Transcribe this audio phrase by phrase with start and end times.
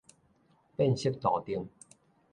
[0.75, 1.69] 變色杜定